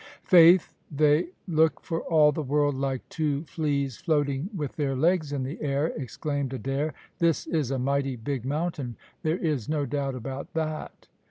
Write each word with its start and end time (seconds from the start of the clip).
"Faith, 0.23 0.73
they 0.89 1.27
look 1.47 1.79
for 1.79 2.01
all 2.05 2.31
the 2.31 2.41
world 2.41 2.73
like 2.73 3.07
two 3.07 3.43
fleas 3.43 3.97
floating 3.97 4.49
with 4.51 4.75
their 4.75 4.95
legs 4.95 5.31
in 5.31 5.43
the 5.43 5.61
air," 5.61 5.93
exclaimed 5.95 6.51
Adair; 6.55 6.95
"this 7.19 7.45
is 7.45 7.69
a 7.69 7.77
mighty 7.77 8.15
big 8.15 8.43
mountain, 8.43 8.95
there 9.21 9.37
is 9.37 9.69
no 9.69 9.85
doubt 9.85 10.15
about 10.15 10.51
that." 10.55 11.07